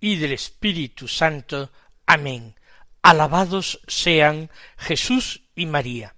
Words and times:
y 0.00 0.16
del 0.16 0.32
Espíritu 0.32 1.08
Santo. 1.08 1.70
Amén. 2.06 2.54
Alabados 3.02 3.80
sean 3.86 4.50
Jesús 4.76 5.42
y 5.54 5.66
María. 5.66 6.14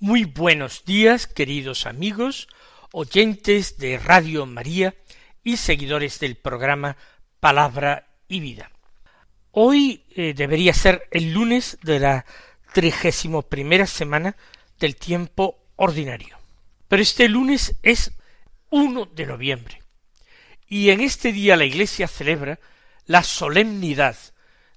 Muy 0.00 0.24
buenos 0.24 0.84
días, 0.84 1.26
queridos 1.26 1.86
amigos, 1.86 2.48
oyentes 2.92 3.78
de 3.78 3.98
Radio 3.98 4.46
María 4.46 4.94
y 5.42 5.56
seguidores 5.56 6.18
del 6.20 6.36
programa 6.36 6.96
Palabra 7.40 8.06
y 8.28 8.40
Vida. 8.40 8.70
Hoy 9.52 10.04
eh, 10.10 10.34
debería 10.34 10.74
ser 10.74 11.08
el 11.10 11.32
lunes 11.32 11.78
de 11.82 12.00
la 12.00 12.26
trigésimo 12.72 13.42
primera 13.42 13.86
semana 13.86 14.36
del 14.78 14.96
tiempo 14.96 15.58
ordinario. 15.76 16.36
Pero 16.88 17.02
este 17.02 17.28
lunes 17.28 17.74
es 17.82 18.12
1 18.70 19.06
de 19.06 19.26
noviembre. 19.26 19.82
Y 20.68 20.90
en 20.90 21.00
este 21.00 21.32
día 21.32 21.56
la 21.56 21.64
Iglesia 21.64 22.08
celebra 22.08 22.58
la 23.06 23.22
solemnidad 23.22 24.16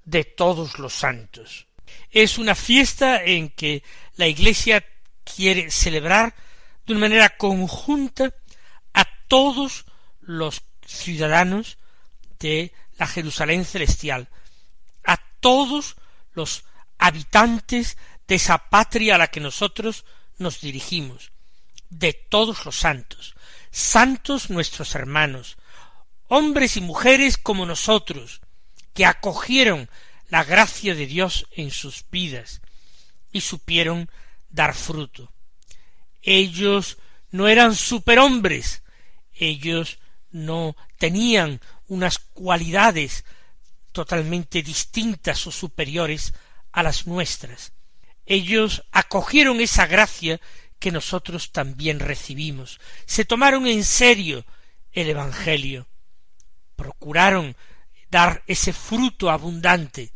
de 0.06 0.24
todos 0.24 0.80
los 0.80 0.94
santos. 0.94 1.68
Es 2.12 2.38
una 2.38 2.56
fiesta 2.56 3.24
en 3.24 3.50
que 3.50 3.84
la 4.16 4.28
Iglesia 4.28 4.86
quiere 5.24 5.70
celebrar 5.72 6.36
de 6.86 6.94
una 6.94 7.02
manera 7.02 7.38
conjunta 7.38 8.34
a 8.94 9.06
todos 9.28 9.86
los 10.22 10.64
ciudadanos 10.86 11.78
de 12.40 12.74
la 12.98 13.08
Jerusalén 13.08 13.66
celestial, 13.66 14.28
a 15.04 15.18
todos 15.40 15.96
los 16.34 16.64
habitantes 16.98 17.98
de 18.28 18.36
esa 18.36 18.70
patria 18.70 19.16
a 19.16 19.18
la 19.18 19.28
que 19.28 19.40
nosotros 19.40 20.06
nos 20.38 20.62
dirigimos, 20.62 21.32
de 21.90 22.14
todos 22.14 22.66
los 22.66 22.78
santos, 22.78 23.36
santos 23.72 24.50
nuestros 24.50 24.96
hermanos, 24.96 25.58
hombres 26.30 26.78
y 26.78 26.82
mujeres 26.82 27.38
como 27.38 27.66
nosotros, 27.66 28.40
que 28.94 29.06
acogieron 29.06 29.90
la 30.30 30.44
gracia 30.44 30.96
de 30.96 31.06
Dios 31.06 31.48
en 31.52 31.72
sus 31.72 32.06
vidas 32.10 32.62
y 33.32 33.42
supieron 33.42 34.10
dar 34.50 34.74
fruto. 34.74 35.32
Ellos 36.22 36.98
no 37.32 37.48
eran 37.48 37.76
superhombres, 37.76 38.84
ellos 39.34 40.00
no 40.32 40.76
tenían 40.98 41.60
unas 41.88 42.20
cualidades 42.20 43.26
totalmente 43.92 44.62
distintas 44.62 45.46
o 45.48 45.52
superiores 45.52 46.34
a 46.72 46.84
las 46.84 47.08
nuestras. 47.08 47.74
Ellos 48.26 48.84
acogieron 48.92 49.60
esa 49.60 49.88
gracia 49.88 50.40
que 50.78 50.92
nosotros 50.92 51.52
también 51.52 52.00
recibimos. 52.00 52.80
Se 53.06 53.26
tomaron 53.26 53.66
en 53.66 53.84
serio 53.84 54.46
el 54.92 55.10
Evangelio. 55.10 55.89
Procuraron 56.80 57.58
dar 58.10 58.42
ese 58.48 58.72
fruto 58.72 59.30
abundante 59.30 60.14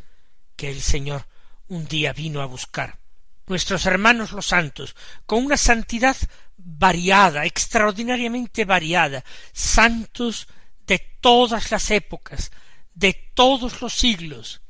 que 0.55 0.71
el 0.71 0.81
Señor 0.81 1.27
un 1.67 1.85
día 1.85 2.13
vino 2.13 2.41
a 2.41 2.45
buscar. 2.45 2.99
Nuestros 3.47 3.85
hermanos 3.85 4.31
los 4.31 4.47
santos, 4.47 4.95
con 5.25 5.43
una 5.45 5.57
santidad 5.57 6.15
variada, 6.55 7.43
extraordinariamente 7.43 8.63
variada, 8.63 9.25
santos 9.51 10.47
de 10.87 10.99
todas 11.19 11.69
las 11.69 11.91
épocas, 11.91 12.49
de 12.93 13.13
todos 13.33 13.81
los 13.81 13.93
siglos, 13.93 14.61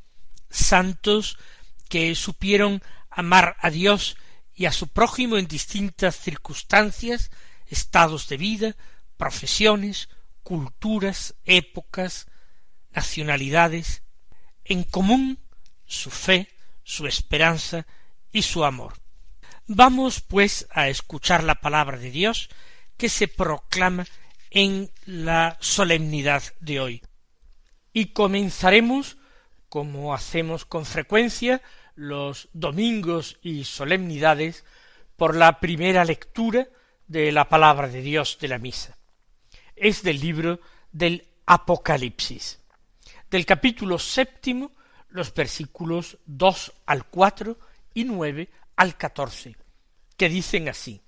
santos 0.50 1.38
que 1.90 2.16
supieron 2.16 2.82
amar 3.12 3.56
a 3.60 3.70
Dios 3.70 4.18
y 4.56 4.66
a 4.66 4.72
su 4.72 4.88
prójimo 4.88 5.38
en 5.38 5.46
distintas 5.46 6.18
circunstancias, 6.18 7.30
estados 7.68 8.28
de 8.30 8.38
vida, 8.38 8.76
profesiones, 9.16 10.10
culturas, 10.44 11.36
épocas, 11.46 12.28
nacionalidades, 12.92 14.04
en 14.66 14.84
común 14.84 15.40
su 15.86 16.12
fe, 16.12 16.50
su 16.84 17.08
esperanza 17.08 17.86
y 18.32 18.44
su 18.44 18.64
amor. 18.64 18.94
Vamos, 19.68 20.22
pues, 20.22 20.68
a 20.72 20.90
escuchar 20.90 21.44
la 21.44 21.56
palabra 21.56 21.98
de 21.98 22.12
Dios 22.12 22.50
que 22.98 23.10
se 23.10 23.28
proclama 23.28 24.06
en 24.52 24.92
la 25.06 25.58
solemnidad 25.62 26.44
de 26.60 26.80
hoy. 26.80 27.02
Y 27.94 28.08
comenzaremos, 28.08 29.18
como 29.70 30.14
hacemos 30.14 30.66
con 30.66 30.86
frecuencia, 30.86 31.62
los 31.96 32.50
domingos 32.54 33.38
y 33.42 33.64
solemnidades 33.64 34.66
por 35.16 35.36
la 35.36 35.60
primera 35.60 36.04
lectura 36.06 36.68
de 37.08 37.32
la 37.32 37.48
palabra 37.50 37.88
de 37.88 38.02
Dios 38.02 38.38
de 38.42 38.48
la 38.48 38.58
misa. 38.58 38.98
Es 39.76 40.04
del 40.04 40.20
libro 40.20 40.60
del 40.92 41.28
Apocalipsis, 41.46 42.60
del 43.30 43.46
capítulo 43.46 43.98
séptimo, 44.00 44.72
los 45.10 45.34
versículos 45.34 46.18
dos 46.26 46.74
al 46.86 47.06
cuatro 47.06 47.58
y 47.94 48.04
nueve 48.04 48.50
al 48.76 48.98
catorce, 48.98 49.56
que 50.18 50.30
dicen 50.30 50.70
así. 50.70 51.02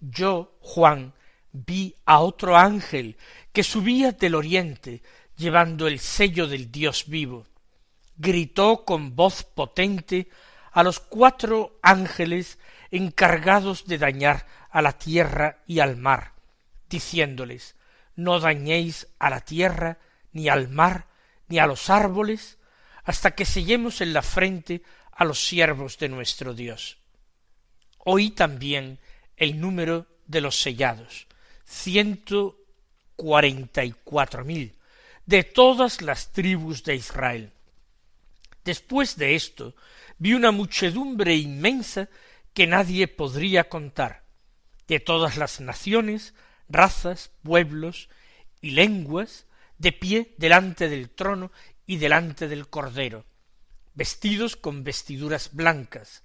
Yo, 0.00 0.56
Juan, 0.60 1.14
vi 1.52 1.94
a 2.04 2.20
otro 2.20 2.56
ángel 2.56 3.16
que 3.52 3.62
subía 3.62 4.12
del 4.12 4.34
oriente 4.34 5.02
llevando 5.36 5.86
el 5.86 6.00
sello 6.00 6.46
del 6.46 6.70
Dios 6.70 7.04
vivo. 7.06 7.46
Gritó 8.16 8.84
con 8.84 9.14
voz 9.14 9.42
potente 9.42 10.28
a 10.72 10.82
los 10.82 11.00
cuatro 11.00 11.78
ángeles 11.82 12.58
encargados 12.90 13.86
de 13.86 13.98
dañar 13.98 14.46
a 14.70 14.82
la 14.82 14.92
tierra 14.92 15.62
y 15.66 15.80
al 15.80 15.96
mar, 15.96 16.32
diciéndoles 16.88 17.76
No 18.14 18.40
dañéis 18.40 19.08
a 19.18 19.30
la 19.30 19.40
tierra, 19.40 19.98
ni 20.32 20.48
al 20.48 20.68
mar, 20.68 21.06
ni 21.48 21.58
a 21.58 21.66
los 21.66 21.90
árboles, 21.90 22.58
hasta 23.04 23.32
que 23.32 23.44
sellemos 23.44 24.00
en 24.00 24.12
la 24.12 24.22
frente 24.22 24.82
a 25.12 25.24
los 25.24 25.46
siervos 25.46 25.98
de 25.98 26.08
nuestro 26.08 26.54
Dios. 26.54 26.98
Oí 27.98 28.30
también 28.30 28.98
el 29.36 29.60
número 29.60 30.06
de 30.26 30.40
los 30.40 30.60
sellados, 30.60 31.26
ciento 31.64 32.58
cuarenta 33.16 33.84
y 33.84 33.92
cuatro 34.04 34.44
mil, 34.44 34.74
de 35.24 35.42
todas 35.44 36.02
las 36.02 36.32
tribus 36.32 36.84
de 36.84 36.96
Israel. 36.96 37.52
Después 38.64 39.16
de 39.16 39.34
esto 39.34 39.74
vi 40.18 40.34
una 40.34 40.50
muchedumbre 40.50 41.34
inmensa 41.34 42.08
que 42.52 42.66
nadie 42.66 43.08
podría 43.08 43.68
contar, 43.68 44.24
de 44.88 45.00
todas 45.00 45.36
las 45.36 45.60
naciones, 45.60 46.34
razas, 46.68 47.30
pueblos 47.42 48.08
y 48.60 48.70
lenguas, 48.70 49.46
de 49.78 49.92
pie 49.92 50.34
delante 50.38 50.88
del 50.88 51.10
trono 51.10 51.52
y 51.86 51.98
delante 51.98 52.48
del 52.48 52.68
Cordero, 52.68 53.24
vestidos 53.94 54.56
con 54.56 54.84
vestiduras 54.84 55.50
blancas 55.52 56.22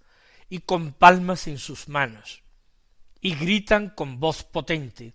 y 0.49 0.59
con 0.59 0.93
palmas 0.93 1.47
en 1.47 1.57
sus 1.57 1.87
manos, 1.87 2.43
y 3.19 3.35
gritan 3.35 3.89
con 3.89 4.19
voz 4.19 4.43
potente, 4.43 5.13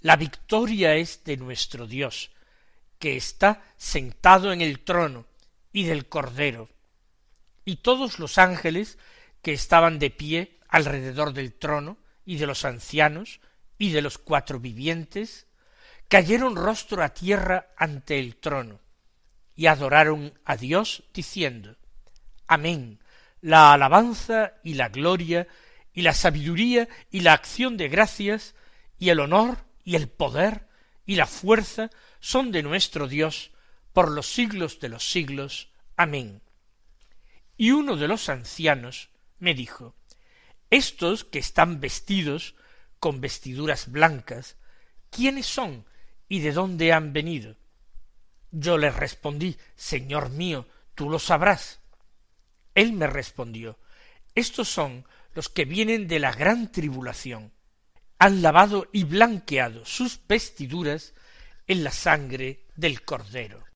La 0.00 0.16
victoria 0.16 0.96
es 0.96 1.24
de 1.24 1.36
nuestro 1.36 1.86
Dios, 1.86 2.30
que 2.98 3.16
está 3.16 3.62
sentado 3.76 4.52
en 4.52 4.60
el 4.60 4.80
trono 4.80 5.26
y 5.72 5.84
del 5.84 6.08
Cordero. 6.08 6.68
Y 7.64 7.76
todos 7.76 8.18
los 8.18 8.36
ángeles 8.36 8.98
que 9.40 9.52
estaban 9.52 9.98
de 9.98 10.10
pie 10.10 10.58
alrededor 10.68 11.32
del 11.32 11.54
trono, 11.54 11.96
y 12.26 12.36
de 12.36 12.46
los 12.46 12.64
ancianos, 12.64 13.40
y 13.78 13.90
de 13.90 14.02
los 14.02 14.18
cuatro 14.18 14.60
vivientes, 14.60 15.46
cayeron 16.08 16.56
rostro 16.56 17.02
a 17.02 17.10
tierra 17.10 17.68
ante 17.76 18.18
el 18.18 18.36
trono, 18.36 18.80
y 19.56 19.66
adoraron 19.66 20.38
a 20.44 20.56
Dios, 20.56 21.04
diciendo 21.12 21.76
Amén. 22.46 23.00
La 23.40 23.72
alabanza 23.72 24.54
y 24.62 24.74
la 24.74 24.88
gloria, 24.88 25.46
y 25.92 26.02
la 26.02 26.12
sabiduría 26.12 26.88
y 27.10 27.20
la 27.20 27.34
acción 27.34 27.76
de 27.76 27.88
gracias, 27.88 28.54
y 28.98 29.10
el 29.10 29.20
honor 29.20 29.58
y 29.84 29.96
el 29.96 30.08
poder 30.08 30.66
y 31.06 31.16
la 31.16 31.26
fuerza 31.26 31.90
son 32.20 32.50
de 32.52 32.62
nuestro 32.62 33.08
Dios 33.08 33.50
por 33.92 34.10
los 34.10 34.26
siglos 34.26 34.80
de 34.80 34.88
los 34.88 35.10
siglos. 35.10 35.68
Amén. 35.96 36.42
Y 37.56 37.70
uno 37.70 37.96
de 37.96 38.08
los 38.08 38.28
ancianos 38.28 39.10
me 39.38 39.54
dijo 39.54 39.94
Estos 40.70 41.24
que 41.24 41.38
están 41.38 41.80
vestidos 41.80 42.54
con 43.04 43.20
vestiduras 43.20 43.92
blancas, 43.92 44.56
¿quiénes 45.10 45.44
son 45.44 45.84
y 46.26 46.40
de 46.40 46.52
dónde 46.52 46.94
han 46.94 47.12
venido? 47.12 47.54
Yo 48.50 48.78
le 48.78 48.90
respondí, 48.90 49.58
Señor 49.76 50.30
mío, 50.30 50.66
tú 50.94 51.10
lo 51.10 51.18
sabrás. 51.18 51.80
Él 52.74 52.94
me 52.94 53.06
respondió, 53.06 53.78
estos 54.34 54.70
son 54.70 55.06
los 55.34 55.50
que 55.50 55.66
vienen 55.66 56.08
de 56.08 56.18
la 56.18 56.32
gran 56.32 56.72
tribulación. 56.72 57.52
Han 58.18 58.40
lavado 58.40 58.88
y 58.90 59.04
blanqueado 59.04 59.84
sus 59.84 60.18
vestiduras 60.26 61.12
en 61.66 61.84
la 61.84 61.90
sangre 61.90 62.64
del 62.74 63.02
Cordero. 63.02 63.66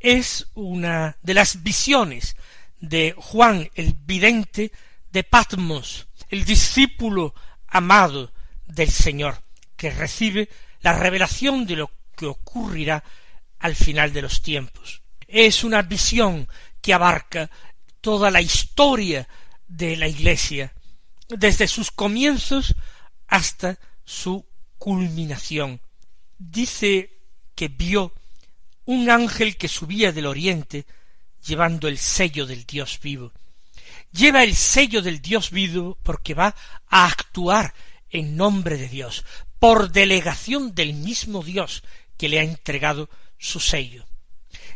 Es 0.00 0.48
una 0.54 1.16
de 1.22 1.34
las 1.34 1.62
visiones 1.62 2.34
de 2.80 3.14
Juan 3.16 3.70
el 3.76 3.94
vidente 3.94 4.72
de 5.12 5.22
Patmos, 5.22 6.08
el 6.28 6.44
discípulo 6.44 7.36
amado 7.70 8.32
del 8.66 8.90
Señor, 8.90 9.42
que 9.76 9.90
recibe 9.90 10.48
la 10.80 10.92
revelación 10.92 11.66
de 11.66 11.76
lo 11.76 11.90
que 12.16 12.26
ocurrirá 12.26 13.02
al 13.58 13.74
final 13.74 14.12
de 14.12 14.22
los 14.22 14.42
tiempos. 14.42 15.02
Es 15.26 15.64
una 15.64 15.82
visión 15.82 16.48
que 16.80 16.92
abarca 16.92 17.50
toda 18.00 18.30
la 18.30 18.40
historia 18.40 19.28
de 19.66 19.96
la 19.96 20.08
Iglesia, 20.08 20.74
desde 21.28 21.68
sus 21.68 21.90
comienzos 21.90 22.74
hasta 23.28 23.78
su 24.04 24.46
culminación. 24.78 25.80
Dice 26.38 27.18
que 27.54 27.68
vio 27.68 28.12
un 28.86 29.10
ángel 29.10 29.56
que 29.56 29.68
subía 29.68 30.10
del 30.10 30.26
oriente 30.26 30.86
llevando 31.46 31.86
el 31.86 31.98
sello 31.98 32.46
del 32.46 32.64
Dios 32.64 32.98
vivo. 33.02 33.32
Lleva 34.12 34.42
el 34.42 34.56
sello 34.56 35.02
del 35.02 35.22
Dios 35.22 35.50
vivo 35.50 35.96
porque 36.02 36.34
va 36.34 36.54
a 36.88 37.06
actuar 37.06 37.74
en 38.10 38.36
nombre 38.36 38.76
de 38.76 38.88
Dios, 38.88 39.24
por 39.58 39.92
delegación 39.92 40.74
del 40.74 40.94
mismo 40.94 41.42
Dios 41.42 41.84
que 42.16 42.28
le 42.28 42.40
ha 42.40 42.42
entregado 42.42 43.08
su 43.38 43.60
sello. 43.60 44.06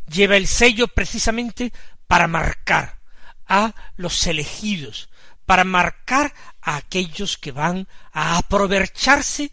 Lleva 0.06 0.36
el 0.36 0.46
sello 0.46 0.88
precisamente 0.88 1.72
para 2.06 2.28
marcar 2.28 3.00
a 3.46 3.74
los 3.96 4.26
elegidos, 4.26 5.08
para 5.46 5.64
marcar 5.64 6.32
a 6.60 6.76
aquellos 6.76 7.36
que 7.36 7.52
van 7.52 7.88
a 8.12 8.38
aprovecharse 8.38 9.50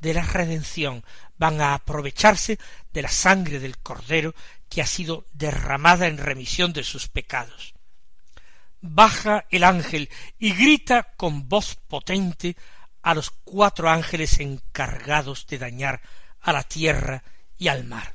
de 0.00 0.14
la 0.14 0.22
redención, 0.22 1.04
van 1.36 1.60
a 1.60 1.74
aprovecharse 1.74 2.58
de 2.92 3.02
la 3.02 3.08
sangre 3.08 3.58
del 3.58 3.78
Cordero 3.78 4.34
que 4.68 4.82
ha 4.82 4.86
sido 4.86 5.26
derramada 5.32 6.06
en 6.06 6.18
remisión 6.18 6.72
de 6.72 6.84
sus 6.84 7.08
pecados. 7.08 7.73
Baja 8.86 9.46
el 9.50 9.64
ángel 9.64 10.10
y 10.38 10.52
grita 10.52 11.14
con 11.16 11.48
voz 11.48 11.76
potente 11.88 12.54
a 13.02 13.14
los 13.14 13.30
cuatro 13.30 13.88
ángeles 13.88 14.40
encargados 14.40 15.46
de 15.46 15.56
dañar 15.56 16.02
a 16.42 16.52
la 16.52 16.64
tierra 16.64 17.24
y 17.56 17.68
al 17.68 17.84
mar. 17.84 18.14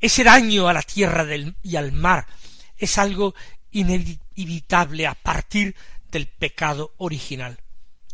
Ese 0.00 0.24
daño 0.24 0.68
a 0.68 0.72
la 0.72 0.82
tierra 0.82 1.24
y 1.62 1.76
al 1.76 1.92
mar 1.92 2.26
es 2.76 2.98
algo 2.98 3.36
inevitable 3.70 5.06
a 5.06 5.14
partir 5.14 5.76
del 6.10 6.26
pecado 6.26 6.94
original. 6.96 7.60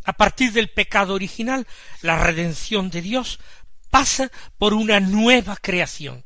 A 0.03 0.13
partir 0.13 0.51
del 0.51 0.69
pecado 0.69 1.15
original, 1.15 1.65
la 2.01 2.19
redención 2.19 2.91
de 2.91 3.01
Dios 3.01 3.39
pasa 3.89 4.31
por 4.57 4.73
una 4.73 4.99
nueva 4.99 5.55
creación. 5.55 6.24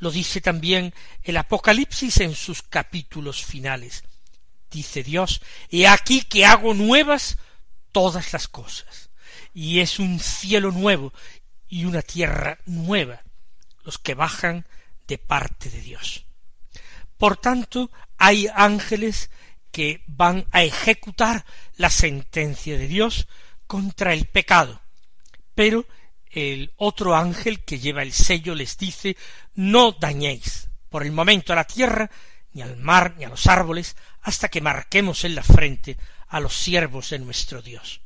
Lo 0.00 0.10
dice 0.10 0.40
también 0.40 0.92
el 1.22 1.36
Apocalipsis 1.36 2.20
en 2.20 2.34
sus 2.34 2.62
capítulos 2.62 3.44
finales. 3.44 4.02
Dice 4.70 5.02
Dios, 5.02 5.40
he 5.70 5.86
aquí 5.86 6.22
que 6.22 6.46
hago 6.46 6.74
nuevas 6.74 7.38
todas 7.92 8.32
las 8.32 8.48
cosas. 8.48 9.10
Y 9.52 9.80
es 9.80 9.98
un 9.98 10.18
cielo 10.18 10.72
nuevo 10.72 11.12
y 11.68 11.84
una 11.84 12.02
tierra 12.02 12.58
nueva 12.66 13.22
los 13.84 13.98
que 13.98 14.14
bajan 14.14 14.66
de 15.06 15.18
parte 15.18 15.70
de 15.70 15.80
Dios. 15.80 16.24
Por 17.18 17.36
tanto, 17.36 17.90
hay 18.16 18.48
ángeles 18.54 19.30
que 19.70 20.02
van 20.06 20.46
a 20.50 20.62
ejecutar 20.62 21.44
la 21.76 21.90
sentencia 21.90 22.78
de 22.78 22.88
Dios 22.88 23.28
contra 23.66 24.14
el 24.14 24.26
pecado. 24.26 24.80
Pero 25.54 25.86
el 26.30 26.72
otro 26.76 27.16
ángel 27.16 27.60
que 27.60 27.78
lleva 27.78 28.02
el 28.02 28.12
sello 28.12 28.54
les 28.54 28.78
dice 28.78 29.16
no 29.54 29.92
dañéis 29.92 30.68
por 30.88 31.04
el 31.04 31.12
momento 31.12 31.52
a 31.52 31.56
la 31.56 31.64
tierra, 31.64 32.10
ni 32.52 32.62
al 32.62 32.76
mar, 32.76 33.14
ni 33.16 33.24
a 33.24 33.28
los 33.28 33.46
árboles, 33.46 33.96
hasta 34.22 34.48
que 34.48 34.60
marquemos 34.60 35.24
en 35.24 35.34
la 35.34 35.42
frente 35.42 35.96
a 36.28 36.40
los 36.40 36.56
siervos 36.56 37.10
de 37.10 37.20
nuestro 37.20 37.62
Dios. 37.62 38.00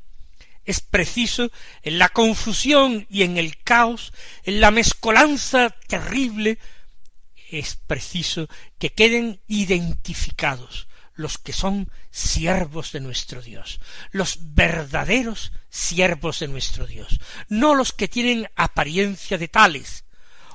Es 0.64 0.80
preciso 0.80 1.50
en 1.82 1.98
la 1.98 2.08
confusión 2.10 3.06
y 3.10 3.22
en 3.22 3.36
el 3.36 3.58
caos, 3.62 4.12
en 4.44 4.60
la 4.60 4.70
mezcolanza 4.70 5.70
terrible, 5.86 6.58
es 7.50 7.76
preciso 7.76 8.48
que 8.78 8.92
queden 8.92 9.40
identificados 9.46 10.88
los 11.14 11.38
que 11.38 11.52
son 11.52 11.90
siervos 12.10 12.92
de 12.92 13.00
nuestro 13.00 13.40
Dios, 13.40 13.80
los 14.10 14.38
verdaderos 14.54 15.52
siervos 15.70 16.40
de 16.40 16.48
nuestro 16.48 16.86
Dios, 16.86 17.20
no 17.48 17.74
los 17.74 17.92
que 17.92 18.08
tienen 18.08 18.48
apariencia 18.56 19.38
de 19.38 19.48
tales 19.48 20.04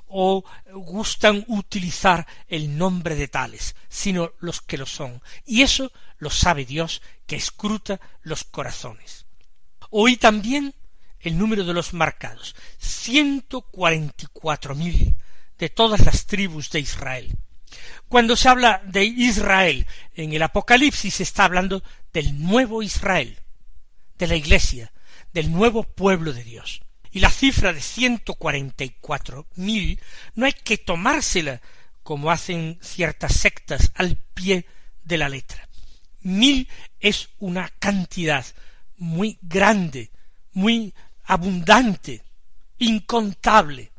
o 0.07 0.43
gustan 0.73 1.45
utilizar 1.47 2.27
el 2.47 2.77
nombre 2.77 3.15
de 3.15 3.27
tales, 3.27 3.75
sino 3.87 4.33
los 4.39 4.61
que 4.61 4.77
lo 4.77 4.85
son. 4.85 5.21
Y 5.45 5.61
eso 5.61 5.91
lo 6.17 6.29
sabe 6.29 6.65
Dios 6.65 7.01
que 7.27 7.35
escruta 7.35 7.99
los 8.23 8.43
corazones. 8.43 9.25
Oí 9.91 10.17
también 10.17 10.73
el 11.19 11.37
número 11.37 11.63
de 11.63 11.73
los 11.73 11.93
marcados, 11.93 12.55
ciento 12.79 13.61
cuarenta 13.61 14.23
y 14.25 14.27
cuatro 14.33 14.73
mil 14.75 15.15
de 15.57 15.69
todas 15.69 16.05
las 16.05 16.25
tribus 16.25 16.69
de 16.69 16.79
Israel. 16.79 17.37
Cuando 18.09 18.35
se 18.35 18.49
habla 18.49 18.81
de 18.85 19.05
Israel 19.05 19.85
en 20.15 20.33
el 20.33 20.41
Apocalipsis 20.41 21.13
se 21.13 21.23
está 21.23 21.45
hablando 21.45 21.83
del 22.11 22.41
nuevo 22.43 22.81
Israel, 22.81 23.37
de 24.17 24.25
la 24.25 24.35
Iglesia, 24.35 24.91
del 25.31 25.51
nuevo 25.51 25.83
pueblo 25.83 26.33
de 26.33 26.43
Dios. 26.43 26.81
Y 27.11 27.19
la 27.19 27.29
cifra 27.29 27.71
de 27.71 27.81
ciento 27.81 28.33
cuarenta 28.33 28.83
y 28.83 28.95
cuatro 28.99 29.47
mil 29.55 29.99
no 30.33 30.47
hay 30.47 30.53
que 30.53 30.79
tomársela 30.79 31.61
como 32.01 32.31
hacen 32.31 32.79
ciertas 32.81 33.33
sectas 33.33 33.91
al 33.93 34.17
pie 34.33 34.65
de 35.03 35.17
la 35.17 35.29
letra. 35.29 35.69
Mil 36.21 36.67
es 36.99 37.29
una 37.37 37.69
cantidad 37.77 38.43
muy 38.97 39.37
grande, 39.43 40.09
muy 40.51 40.95
abundante, 41.25 42.23
incontable. 42.79 43.91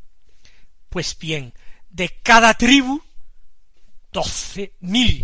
Pues 0.88 1.16
bien, 1.16 1.54
de 1.88 2.08
cada 2.22 2.54
tribu 2.54 3.00
doce 4.12 4.74
mil 4.80 5.22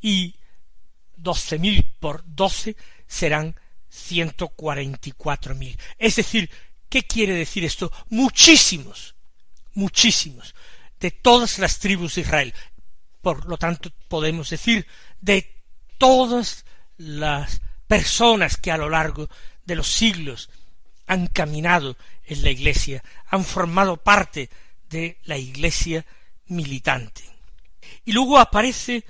y 0.00 0.34
doce 1.16 1.58
mil 1.58 1.84
por 1.98 2.22
doce 2.26 2.76
serán 3.06 3.54
ciento 3.88 4.48
cuarenta 4.48 5.08
y 5.08 5.12
cuatro 5.12 5.54
mil. 5.54 5.78
Es 5.98 6.16
decir, 6.16 6.50
¿qué 6.88 7.02
quiere 7.02 7.34
decir 7.34 7.64
esto? 7.64 7.92
Muchísimos, 8.08 9.14
muchísimos, 9.74 10.54
de 10.98 11.10
todas 11.10 11.58
las 11.58 11.78
tribus 11.78 12.14
de 12.14 12.20
Israel. 12.22 12.54
Por 13.20 13.46
lo 13.46 13.58
tanto, 13.58 13.90
podemos 14.08 14.50
decir 14.50 14.86
de 15.20 15.64
todas 15.98 16.64
las 16.96 17.60
personas 17.86 18.56
que 18.56 18.70
a 18.70 18.78
lo 18.78 18.88
largo 18.88 19.28
de 19.64 19.74
los 19.74 19.88
siglos 19.88 20.48
han 21.06 21.26
caminado 21.26 21.96
en 22.24 22.42
la 22.42 22.50
Iglesia, 22.50 23.02
han 23.26 23.44
formado 23.44 23.96
parte 23.96 24.48
de 24.88 25.18
la 25.24 25.36
Iglesia 25.36 26.06
militante. 26.46 27.24
Y 28.04 28.12
luego 28.12 28.38
aparece 28.38 29.04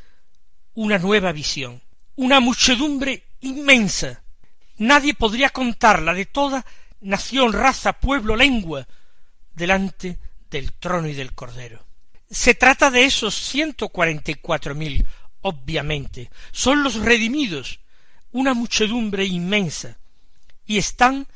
una 0.75 0.99
nueva 0.99 1.33
visión, 1.33 1.81
una 2.17 2.41
muchedumbre 2.41 3.25
inmensa. 3.41 4.23
Nadie 4.79 5.15
podría 5.15 5.51
contarla 5.51 6.15
de 6.15 6.27
toda 6.27 6.65
nación, 7.01 7.53
raza, 7.53 7.95
pueblo, 7.95 8.37
lengua, 8.37 8.87
delante 9.55 10.19
del 10.51 10.73
trono 10.73 11.09
y 11.09 11.15
del 11.15 11.35
Cordero. 11.35 11.87
Se 12.29 12.55
trata 12.55 12.91
de 12.91 13.05
esos 13.05 13.35
ciento 13.35 13.89
cuarenta 13.89 14.31
y 14.31 14.37
cuatro 14.37 14.75
mil, 14.75 15.07
obviamente. 15.41 16.31
Son 16.53 16.83
los 16.83 16.97
redimidos, 16.97 17.81
una 18.33 18.55
muchedumbre 18.55 19.25
inmensa, 19.25 19.99
y 20.67 20.79
están 20.79 21.27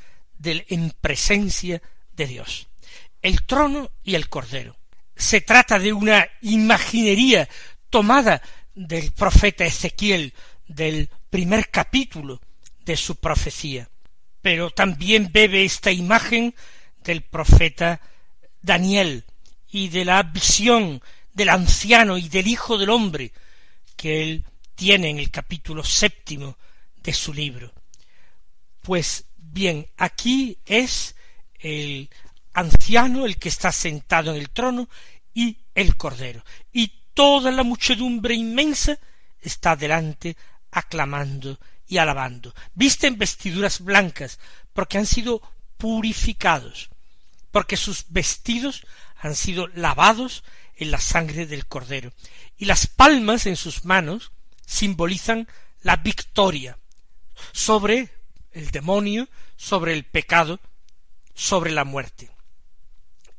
en 0.45 0.91
presencia 1.01 1.83
de 2.13 2.27
Dios. 2.27 2.69
El 3.23 3.45
trono 3.45 3.91
y 4.03 4.15
el 4.15 4.29
Cordero 4.29 4.77
se 5.17 5.41
trata 5.41 5.79
de 5.79 5.93
una 5.93 6.29
imaginería 6.43 7.49
tomada 7.91 8.43
del 8.75 9.13
profeta 9.13 9.65
Ezequiel 9.65 10.35
del 10.67 11.09
primer 11.31 11.71
capítulo 11.71 12.41
de 12.85 12.97
su 12.97 13.17
profecía, 13.17 13.89
pero 14.43 14.71
también 14.71 15.31
bebe 15.33 15.65
esta 15.65 15.91
imagen 15.91 16.55
del 17.03 17.23
profeta 17.23 18.01
Daniel 18.61 19.25
y 19.69 19.89
de 19.89 20.05
la 20.05 20.23
visión 20.23 21.03
del 21.33 21.49
anciano 21.49 22.17
y 22.17 22.29
del 22.29 22.47
Hijo 22.47 22.79
del 22.79 22.91
hombre 22.91 23.33
que 23.97 24.23
él 24.23 24.45
tiene 24.75 25.11
en 25.11 25.19
el 25.19 25.31
capítulo 25.31 25.85
séptimo 25.85 26.57
de 26.97 27.13
su 27.13 27.33
libro. 27.33 27.73
Pues 28.83 29.25
bien, 29.37 29.87
aquí 29.97 30.59
es 30.67 31.15
el 31.59 32.11
anciano, 32.55 33.27
el 33.27 33.37
que 33.37 33.49
está 33.49 33.73
sentado 33.73 34.33
en 34.33 34.41
el 34.41 34.51
trono, 34.51 34.89
y 35.35 35.59
el 35.75 35.97
Cordero. 35.97 36.45
Y 36.73 36.93
toda 37.13 37.51
la 37.51 37.65
muchedumbre 37.65 38.35
inmensa 38.35 38.99
está 39.41 39.77
delante 39.77 40.37
aclamando 40.71 41.59
y 41.87 41.99
alabando. 41.99 42.55
Visten 42.75 43.19
vestiduras 43.19 43.81
blancas, 43.81 44.39
porque 44.73 44.99
han 44.99 45.07
sido 45.07 45.43
purificados, 45.77 46.89
porque 47.51 47.77
sus 47.77 48.07
vestidos 48.09 48.87
han 49.17 49.35
sido 49.35 49.69
lavados 49.69 50.45
en 50.77 50.91
la 50.91 50.99
sangre 50.99 51.47
del 51.47 51.67
Cordero, 51.67 52.13
y 52.57 52.65
las 52.65 52.87
palmas 52.87 53.47
en 53.47 53.57
sus 53.57 53.85
manos 53.85 54.33
simbolizan 54.67 55.49
la 55.83 55.97
victoria 55.97 56.79
sobre 57.53 58.11
el 58.53 58.71
demonio, 58.71 59.29
sobre 59.57 59.93
el 59.93 60.05
pecado, 60.05 60.61
sobre 61.35 61.73
la 61.73 61.85
muerte. 61.85 62.34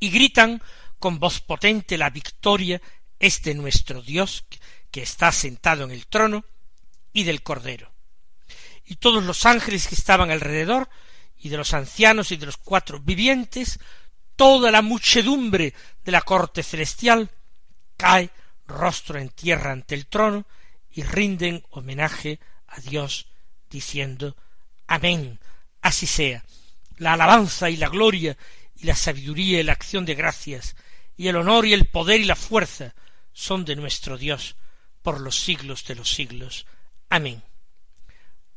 Y 0.05 0.11
gritan 0.11 0.61
con 0.99 1.17
voz 1.17 1.41
potente 1.41 1.97
la 1.97 2.11
victoria 2.11 2.79
es 3.17 3.41
de 3.41 3.55
nuestro 3.55 4.03
Dios 4.03 4.45
que 4.91 5.01
está 5.01 5.31
sentado 5.31 5.83
en 5.83 5.89
el 5.89 6.05
trono 6.05 6.45
y 7.11 7.23
del 7.23 7.41
Cordero. 7.41 7.91
Y 8.85 8.97
todos 8.97 9.23
los 9.23 9.47
ángeles 9.47 9.87
que 9.87 9.95
estaban 9.95 10.29
alrededor, 10.29 10.89
y 11.39 11.49
de 11.49 11.57
los 11.57 11.73
ancianos 11.73 12.31
y 12.31 12.37
de 12.37 12.45
los 12.45 12.57
cuatro 12.57 12.99
vivientes, 12.99 13.79
toda 14.35 14.69
la 14.69 14.83
muchedumbre 14.83 15.73
de 16.03 16.11
la 16.11 16.21
corte 16.21 16.61
celestial, 16.61 17.31
cae 17.97 18.29
rostro 18.67 19.17
en 19.17 19.29
tierra 19.29 19.71
ante 19.71 19.95
el 19.95 20.05
trono 20.05 20.45
y 20.91 21.01
rinden 21.01 21.63
homenaje 21.71 22.39
a 22.67 22.79
Dios 22.79 23.25
diciendo 23.71 24.35
Amén, 24.85 25.39
así 25.81 26.05
sea. 26.05 26.45
La 26.97 27.13
alabanza 27.13 27.71
y 27.71 27.77
la 27.77 27.89
gloria 27.89 28.37
la 28.85 28.95
sabiduría 28.95 29.59
y 29.59 29.63
la 29.63 29.73
acción 29.73 30.05
de 30.05 30.15
gracias 30.15 30.75
y 31.17 31.27
el 31.27 31.35
honor 31.35 31.65
y 31.65 31.73
el 31.73 31.85
poder 31.85 32.21
y 32.21 32.25
la 32.25 32.35
fuerza 32.35 32.93
son 33.33 33.65
de 33.65 33.75
nuestro 33.75 34.17
Dios 34.17 34.55
por 35.01 35.19
los 35.19 35.39
siglos 35.39 35.85
de 35.85 35.95
los 35.95 36.09
siglos. 36.09 36.65
Amén. 37.09 37.43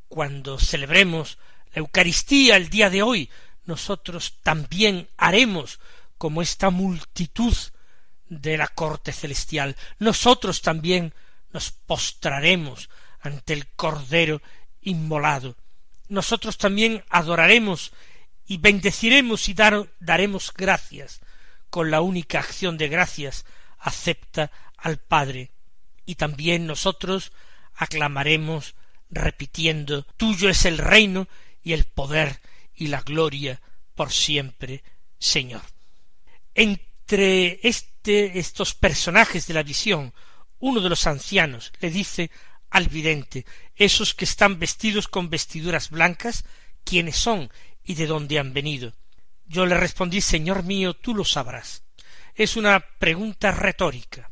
Cuando 0.09 0.59
celebremos 0.59 1.39
la 1.75 1.81
Eucaristía 1.81 2.57
el 2.57 2.71
día 2.71 2.91
de 2.91 3.03
hoy, 3.03 3.31
nosotros 3.65 4.39
también 4.43 5.09
haremos 5.17 5.79
como 6.17 6.43
esta 6.43 6.71
multitud 6.71 7.55
de 8.29 8.57
la 8.57 8.69
corte 8.69 9.13
celestial. 9.13 9.77
Nosotros 9.99 10.63
también 10.63 11.15
nos 11.53 11.71
postraremos 11.71 12.89
ante 13.21 13.53
el 13.53 13.69
Cordero 13.69 14.41
inmolado. 14.81 15.57
Nosotros 16.09 16.57
también 16.57 17.05
adoraremos 17.11 17.93
y 18.49 18.57
bendeciremos 18.57 19.49
y 19.51 19.55
daremos 19.55 20.53
gracias 20.57 21.21
con 21.69 21.91
la 21.91 22.01
única 22.01 22.41
acción 22.41 22.79
de 22.79 22.89
gracias 22.89 23.45
acepta 23.79 24.51
al 24.79 24.97
Padre. 24.97 25.51
Y 26.07 26.15
también 26.15 26.67
nosotros 26.67 27.31
aclamaremos 27.75 28.75
repitiendo 29.11 30.03
Tuyo 30.03 30.49
es 30.49 30.65
el 30.65 30.79
reino 30.79 31.29
y 31.63 31.75
el 31.75 31.85
poder 31.85 32.41
y 32.75 32.87
la 32.89 33.03
gloria 33.03 33.61
por 33.95 34.13
siempre, 34.13 34.83
Señor. 35.19 35.63
Entre 36.55 37.61
este, 37.63 38.39
estos 38.39 38.75
personajes 38.75 39.47
de 39.47 39.55
la 39.55 39.63
visión, 39.63 40.15
uno 40.59 40.81
de 40.81 40.89
los 40.89 41.07
ancianos 41.07 41.71
le 41.81 41.91
dice 41.91 42.31
al 42.71 42.89
vidente, 42.89 43.45
esos 43.77 44.15
que 44.15 44.25
están 44.25 44.59
vestidos 44.59 45.07
con 45.07 45.29
vestiduras 45.29 45.91
blancas, 45.91 46.45
quiénes 46.85 47.17
son 47.17 47.51
y 47.89 47.95
de 47.95 48.07
dónde 48.07 48.39
han 48.39 48.53
venido. 48.53 48.93
Yo 49.47 49.65
le 49.65 49.75
respondí, 49.75 50.21
Señor 50.21 50.63
mío, 50.63 50.93
tú 50.93 51.15
lo 51.15 51.25
sabrás. 51.25 51.83
Es 52.35 52.55
una 52.57 52.81
pregunta 52.81 53.51
retórica. 53.51 54.31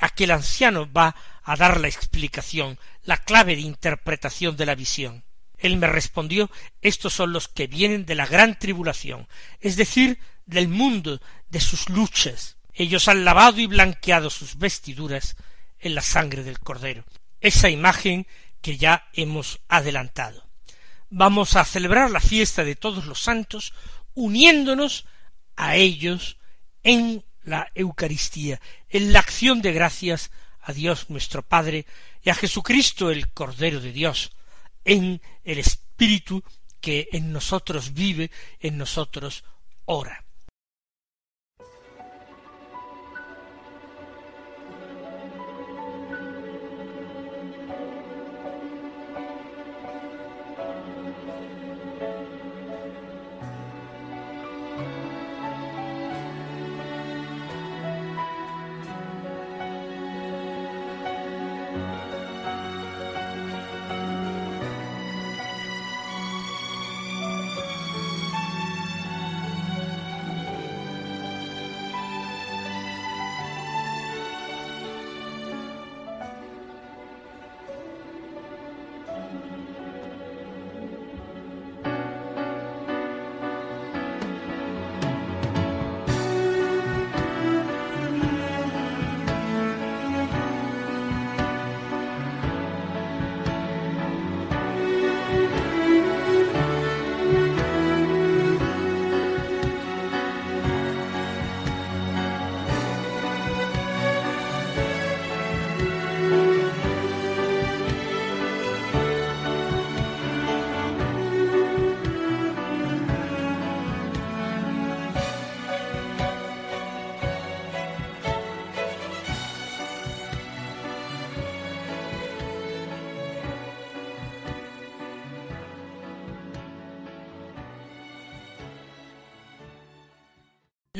Aquel 0.00 0.32
anciano 0.32 0.92
va 0.92 1.14
a 1.44 1.56
dar 1.56 1.78
la 1.78 1.86
explicación, 1.86 2.80
la 3.04 3.18
clave 3.18 3.54
de 3.54 3.62
interpretación 3.62 4.56
de 4.56 4.66
la 4.66 4.74
visión. 4.74 5.22
Él 5.58 5.76
me 5.76 5.86
respondió 5.86 6.50
estos 6.80 7.12
son 7.12 7.32
los 7.32 7.46
que 7.46 7.68
vienen 7.68 8.04
de 8.04 8.16
la 8.16 8.26
gran 8.26 8.58
tribulación, 8.58 9.28
es 9.60 9.76
decir, 9.76 10.18
del 10.44 10.66
mundo, 10.66 11.20
de 11.50 11.60
sus 11.60 11.88
luchas. 11.88 12.56
Ellos 12.74 13.06
han 13.06 13.24
lavado 13.24 13.60
y 13.60 13.68
blanqueado 13.68 14.28
sus 14.28 14.58
vestiduras 14.58 15.36
en 15.78 15.94
la 15.94 16.02
sangre 16.02 16.42
del 16.42 16.58
Cordero. 16.58 17.04
Esa 17.40 17.70
imagen 17.70 18.26
que 18.60 18.76
ya 18.76 19.08
hemos 19.12 19.60
adelantado. 19.68 20.51
Vamos 21.14 21.56
a 21.56 21.64
celebrar 21.66 22.10
la 22.10 22.20
fiesta 22.20 22.64
de 22.64 22.74
todos 22.74 23.04
los 23.04 23.20
santos 23.20 23.74
uniéndonos 24.14 25.04
a 25.56 25.76
ellos 25.76 26.38
en 26.82 27.22
la 27.42 27.70
Eucaristía, 27.74 28.62
en 28.88 29.12
la 29.12 29.18
acción 29.18 29.60
de 29.60 29.74
gracias 29.74 30.30
a 30.62 30.72
Dios 30.72 31.10
nuestro 31.10 31.42
Padre 31.42 31.84
y 32.22 32.30
a 32.30 32.34
Jesucristo 32.34 33.10
el 33.10 33.28
Cordero 33.28 33.78
de 33.78 33.92
Dios, 33.92 34.32
en 34.86 35.20
el 35.44 35.58
Espíritu 35.58 36.42
que 36.80 37.10
en 37.12 37.30
nosotros 37.30 37.92
vive, 37.92 38.30
en 38.58 38.78
nosotros 38.78 39.44
ora. 39.84 40.24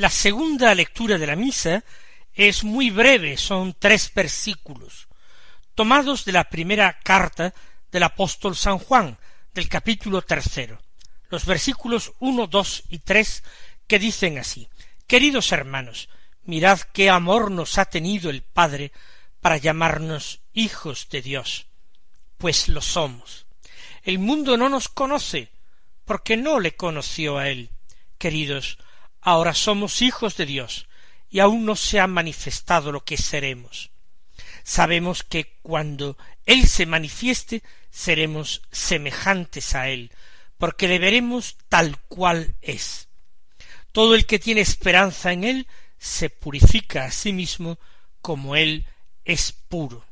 La 0.03 0.11
segunda 0.11 0.75
lectura 0.75 1.17
de 1.17 1.29
la 1.29 1.37
misa 1.37 1.85
es 2.35 2.65
muy 2.65 2.91
breve, 2.91 3.37
son 3.37 3.77
tres 3.79 4.13
versículos, 4.13 5.07
tomados 5.77 6.25
de 6.25 6.33
la 6.33 6.43
primera 6.51 6.99
carta 7.05 7.55
del 7.93 8.03
apóstol 8.03 8.57
San 8.57 8.79
Juan, 8.79 9.17
del 9.55 9.69
capítulo 9.69 10.21
tercero, 10.23 10.83
los 11.31 11.47
versículos 11.47 12.15
uno, 12.19 12.49
dos 12.49 12.83
y 12.89 12.99
tres, 12.99 13.45
que 13.87 14.01
dicen 14.01 14.39
así 14.39 14.69
Queridos 15.07 15.53
hermanos, 15.53 16.09
mirad 16.43 16.81
qué 16.93 17.09
amor 17.09 17.53
nos 17.53 17.79
ha 17.79 17.85
tenido 17.85 18.29
el 18.29 18.43
Padre 18.43 18.91
para 19.41 19.57
llamarnos 19.57 20.41
hijos 20.53 21.11
de 21.11 21.23
Dios, 21.23 21.67
pues 22.39 22.67
lo 22.69 22.81
somos. 22.81 23.47
El 24.03 24.19
mundo 24.19 24.57
no 24.57 24.69
nos 24.69 24.89
conoce, 24.89 25.53
porque 26.05 26.37
no 26.37 26.59
le 26.59 26.75
conoció 26.75 27.39
a 27.39 27.51
él. 27.51 27.71
Queridos, 28.19 28.79
Ahora 29.23 29.55
somos 29.55 30.03
hijos 30.03 30.37
de 30.37 30.47
Dios, 30.47 30.89
y 31.31 31.41
aún 31.41 31.65
no 31.65 31.77
se 31.77 32.01
ha 32.01 32.07
manifestado 32.07 32.93
lo 32.93 33.05
que 33.05 33.17
seremos. 33.17 33.91
Sabemos 34.65 35.23
que 35.23 35.59
cuando 35.63 36.19
Él 36.45 36.67
se 36.69 36.87
manifieste, 36.87 37.63
seremos 37.91 38.63
semejantes 38.71 39.75
a 39.75 39.89
Él, 39.89 40.13
porque 40.59 40.89
le 40.89 40.99
veremos 40.99 41.57
tal 41.69 41.99
cual 42.09 42.55
es. 42.61 43.09
Todo 43.93 44.15
el 44.15 44.27
que 44.27 44.39
tiene 44.39 44.61
esperanza 44.61 45.33
en 45.33 45.45
Él 45.45 45.67
se 45.99 46.29
purifica 46.29 47.05
a 47.05 47.11
sí 47.11 47.33
mismo 47.33 47.79
como 48.21 48.57
Él 48.57 48.87
es 49.25 49.53
puro. 49.53 50.05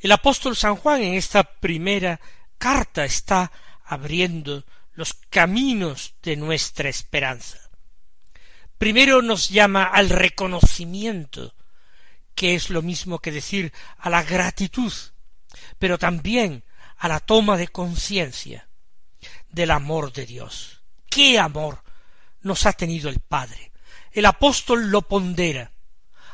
El 0.00 0.12
apóstol 0.12 0.56
San 0.56 0.76
Juan 0.76 1.02
en 1.02 1.14
esta 1.14 1.44
primera 1.44 2.20
carta 2.58 3.04
está 3.04 3.52
abriendo 3.84 4.64
los 4.94 5.14
caminos 5.30 6.14
de 6.22 6.36
nuestra 6.36 6.88
esperanza. 6.88 7.58
Primero 8.78 9.22
nos 9.22 9.48
llama 9.48 9.84
al 9.84 10.10
reconocimiento, 10.10 11.54
que 12.34 12.54
es 12.54 12.70
lo 12.70 12.82
mismo 12.82 13.20
que 13.20 13.30
decir 13.30 13.72
a 13.98 14.10
la 14.10 14.22
gratitud, 14.22 14.92
pero 15.78 15.98
también 15.98 16.64
a 16.98 17.08
la 17.08 17.20
toma 17.20 17.56
de 17.56 17.68
conciencia 17.68 18.68
del 19.48 19.70
amor 19.70 20.12
de 20.12 20.26
Dios. 20.26 20.82
¡Qué 21.08 21.38
amor 21.38 21.82
nos 22.40 22.66
ha 22.66 22.72
tenido 22.72 23.08
el 23.08 23.20
Padre! 23.20 23.72
El 24.10 24.26
apóstol 24.26 24.90
lo 24.90 25.02
pondera, 25.02 25.72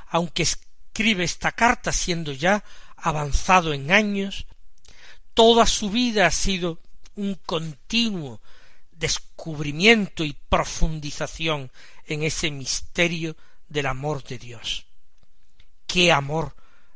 aunque 0.09 0.43
escribe 0.43 1.25
esta 1.25 1.53
carta 1.53 1.93
siendo 1.93 2.33
ya 2.33 2.65
avanzado 2.97 3.73
en 3.73 3.93
años, 3.93 4.47
toda 5.35 5.67
su 5.67 5.91
vida 5.91 6.27
ha 6.27 6.31
sido 6.31 6.81
un 7.19 7.35
continuo 7.35 8.41
descubrimiento 8.93 10.25
y 10.25 10.37
profundización 10.49 11.71
en 12.07 12.23
ese 12.23 12.51
misterio 12.51 13.37
del 13.69 13.87
amor 13.87 14.23
de 14.23 14.39
Dios. 14.39 14.87
Qué 15.87 16.13
amor 16.13 16.55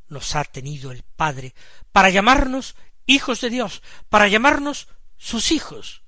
nos 0.08 0.36
ha 0.36 0.44
tenido 0.44 0.92
el 0.92 1.02
Padre 1.02 1.54
para 1.90 2.08
llamarnos 2.10 2.76
hijos 3.06 3.40
de 3.40 3.50
Dios, 3.50 3.82
para 4.08 4.28
llamarnos 4.28 4.86
sus 5.18 5.50
hijos. 5.50 6.02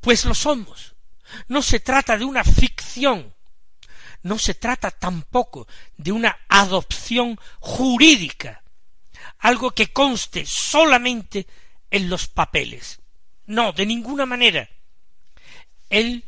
Pues 0.00 0.26
lo 0.26 0.34
somos. 0.34 0.94
No 1.48 1.62
se 1.62 1.80
trata 1.80 2.18
de 2.18 2.26
una 2.26 2.44
ficción, 2.44 3.34
no 4.22 4.38
se 4.38 4.52
trata 4.52 4.90
tampoco 4.90 5.66
de 5.96 6.12
una 6.12 6.38
adopción 6.48 7.38
jurídica, 7.58 8.62
algo 9.38 9.70
que 9.70 9.92
conste 9.92 10.44
solamente 10.44 11.46
en 11.90 12.10
los 12.10 12.28
papeles. 12.28 13.00
No, 13.46 13.72
de 13.72 13.86
ninguna 13.86 14.26
manera. 14.26 14.68
Él 15.90 16.24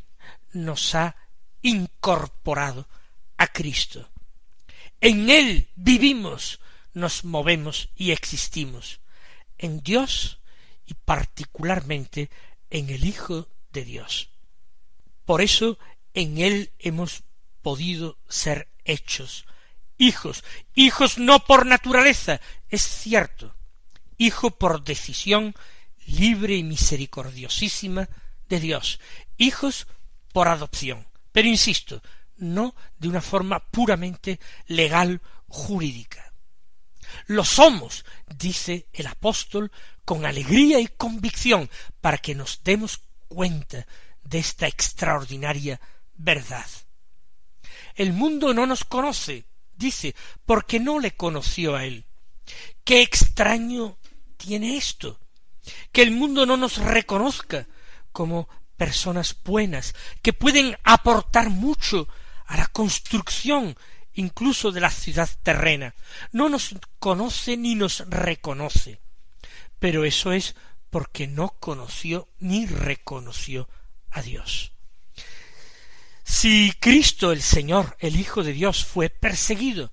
nos 0.52 0.94
ha 0.94 1.16
incorporado 1.62 2.88
a 3.36 3.46
Cristo. 3.48 4.08
En 5.00 5.30
Él 5.30 5.68
vivimos, 5.74 6.60
nos 6.94 7.24
movemos 7.24 7.90
y 7.96 8.12
existimos. 8.12 9.00
En 9.58 9.82
Dios 9.82 10.40
y 10.86 10.94
particularmente 10.94 12.30
en 12.70 12.90
el 12.90 13.04
Hijo 13.04 13.48
de 13.72 13.84
Dios. 13.84 14.30
Por 15.24 15.42
eso 15.42 15.78
en 16.14 16.38
Él 16.38 16.72
hemos 16.78 17.24
podido 17.62 18.18
ser 18.28 18.68
hechos 18.84 19.46
hijos, 19.98 20.44
hijos 20.74 21.18
no 21.18 21.40
por 21.40 21.66
naturaleza, 21.66 22.40
es 22.68 22.82
cierto, 22.82 23.54
hijo 24.18 24.50
por 24.50 24.84
decisión 24.84 25.54
libre 26.06 26.56
y 26.56 26.62
misericordiosísima 26.62 28.08
de 28.48 28.60
Dios, 28.60 29.00
hijos 29.36 29.86
por 30.32 30.48
adopción, 30.48 31.06
pero 31.32 31.48
insisto, 31.48 32.02
no 32.36 32.74
de 32.98 33.08
una 33.08 33.20
forma 33.20 33.60
puramente 33.60 34.40
legal 34.66 35.20
jurídica. 35.48 36.32
Lo 37.26 37.44
somos, 37.44 38.04
dice 38.36 38.88
el 38.92 39.06
apóstol, 39.06 39.70
con 40.04 40.24
alegría 40.24 40.80
y 40.80 40.86
convicción, 40.86 41.70
para 42.00 42.18
que 42.18 42.34
nos 42.34 42.62
demos 42.62 43.00
cuenta 43.28 43.86
de 44.22 44.38
esta 44.38 44.66
extraordinaria 44.66 45.80
verdad. 46.14 46.66
El 47.94 48.12
mundo 48.12 48.52
no 48.54 48.66
nos 48.66 48.84
conoce, 48.84 49.46
dice, 49.74 50.14
porque 50.44 50.80
no 50.80 51.00
le 51.00 51.12
conoció 51.12 51.76
a 51.76 51.84
él. 51.84 52.04
Qué 52.84 53.02
extraño 53.02 53.98
tiene 54.36 54.76
esto, 54.76 55.18
que 55.92 56.02
el 56.02 56.10
mundo 56.10 56.46
no 56.46 56.56
nos 56.56 56.78
reconozca 56.78 57.66
como 58.12 58.48
personas 58.76 59.36
buenas, 59.44 59.94
que 60.22 60.32
pueden 60.32 60.76
aportar 60.84 61.50
mucho 61.50 62.08
a 62.46 62.56
la 62.56 62.66
construcción 62.66 63.76
incluso 64.14 64.72
de 64.72 64.80
la 64.80 64.90
ciudad 64.90 65.28
terrena. 65.42 65.94
No 66.32 66.48
nos 66.48 66.74
conoce 66.98 67.56
ni 67.56 67.74
nos 67.74 68.08
reconoce. 68.08 69.00
Pero 69.78 70.04
eso 70.04 70.32
es 70.32 70.54
porque 70.90 71.26
no 71.26 71.50
conoció 71.60 72.28
ni 72.38 72.66
reconoció 72.66 73.68
a 74.10 74.22
Dios. 74.22 74.72
Si 76.24 76.72
Cristo 76.80 77.30
el 77.30 77.42
Señor, 77.42 77.96
el 78.00 78.16
Hijo 78.16 78.42
de 78.42 78.52
Dios, 78.52 78.84
fue 78.84 79.10
perseguido, 79.10 79.92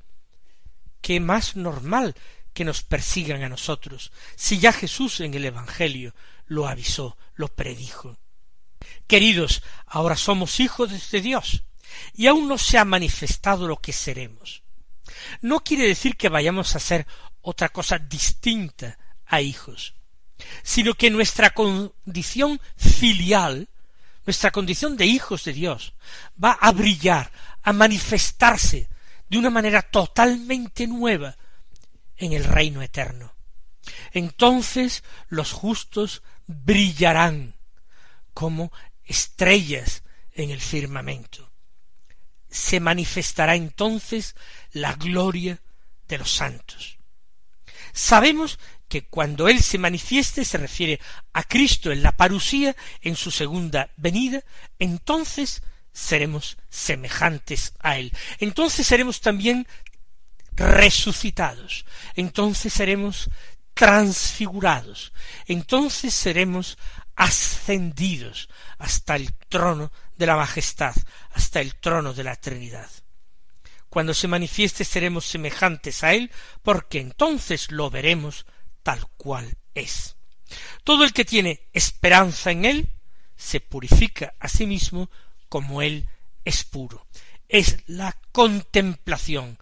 qué 1.01 1.19
más 1.19 1.55
normal 1.55 2.15
que 2.53 2.65
nos 2.65 2.83
persigan 2.83 3.43
a 3.43 3.49
nosotros, 3.49 4.11
si 4.35 4.59
ya 4.59 4.71
Jesús 4.71 5.19
en 5.19 5.33
el 5.33 5.45
Evangelio 5.45 6.13
lo 6.45 6.67
avisó, 6.67 7.17
lo 7.35 7.47
predijo. 7.47 8.17
Queridos, 9.07 9.63
ahora 9.85 10.15
somos 10.15 10.59
hijos 10.59 11.09
de 11.11 11.21
Dios, 11.21 11.63
y 12.13 12.27
aún 12.27 12.47
no 12.47 12.57
se 12.57 12.77
ha 12.77 12.85
manifestado 12.85 13.67
lo 13.67 13.77
que 13.77 13.93
seremos. 13.93 14.63
No 15.41 15.61
quiere 15.61 15.87
decir 15.87 16.15
que 16.15 16.29
vayamos 16.29 16.75
a 16.75 16.79
ser 16.79 17.07
otra 17.41 17.69
cosa 17.69 17.97
distinta 17.97 18.97
a 19.25 19.41
hijos, 19.41 19.95
sino 20.63 20.93
que 20.93 21.09
nuestra 21.09 21.51
condición 21.51 22.59
filial 22.75 23.69
nuestra 24.25 24.51
condición 24.51 24.95
de 24.95 25.05
hijos 25.05 25.43
de 25.43 25.53
Dios 25.53 25.93
va 26.41 26.53
a 26.53 26.71
brillar, 26.71 27.31
a 27.61 27.73
manifestarse 27.73 28.89
de 29.29 29.37
una 29.37 29.49
manera 29.49 29.81
totalmente 29.81 30.87
nueva 30.87 31.35
en 32.17 32.33
el 32.33 32.43
reino 32.43 32.81
eterno. 32.81 33.33
Entonces 34.11 35.03
los 35.27 35.51
justos 35.51 36.23
brillarán 36.47 37.55
como 38.33 38.71
estrellas 39.03 40.03
en 40.31 40.49
el 40.49 40.61
firmamento. 40.61 41.51
Se 42.49 42.79
manifestará 42.79 43.55
entonces 43.55 44.35
la 44.71 44.93
gloria 44.93 45.61
de 46.07 46.17
los 46.17 46.31
santos. 46.31 46.97
Sabemos 47.93 48.59
que 48.87 49.05
cuando 49.05 49.47
Él 49.47 49.61
se 49.61 49.77
manifieste 49.77 50.45
se 50.45 50.57
refiere 50.57 50.99
a 51.33 51.43
Cristo 51.43 51.91
en 51.91 52.03
la 52.03 52.11
parusía, 52.11 52.75
en 53.01 53.15
su 53.15 53.31
segunda 53.31 53.89
venida, 53.97 54.43
entonces 54.77 55.63
seremos 55.91 56.57
semejantes 56.69 57.73
a 57.79 57.97
Él. 57.97 58.11
Entonces 58.39 58.85
seremos 58.85 59.21
también 59.21 59.67
resucitados. 60.55 61.85
Entonces 62.15 62.73
seremos 62.73 63.29
transfigurados. 63.73 65.13
Entonces 65.47 66.13
seremos 66.13 66.77
ascendidos 67.15 68.49
hasta 68.77 69.15
el 69.15 69.33
trono 69.49 69.91
de 70.17 70.25
la 70.25 70.35
majestad, 70.35 70.95
hasta 71.31 71.61
el 71.61 71.75
trono 71.75 72.13
de 72.13 72.23
la 72.23 72.35
Trinidad. 72.35 72.89
Cuando 73.89 74.13
se 74.13 74.27
manifieste 74.27 74.85
seremos 74.85 75.25
semejantes 75.25 76.03
a 76.03 76.13
Él, 76.13 76.31
porque 76.63 76.99
entonces 76.99 77.71
lo 77.71 77.89
veremos 77.89 78.45
tal 78.81 79.07
cual 79.17 79.55
es. 79.75 80.15
Todo 80.83 81.03
el 81.03 81.13
que 81.13 81.25
tiene 81.25 81.61
esperanza 81.73 82.51
en 82.51 82.65
Él 82.65 82.89
se 83.35 83.59
purifica 83.59 84.33
a 84.39 84.47
sí 84.47 84.65
mismo 84.65 85.09
como 85.49 85.81
Él 85.81 86.07
es 86.45 86.63
puro. 86.63 87.05
Es 87.47 87.77
la 87.85 88.17
contemplación 88.31 89.59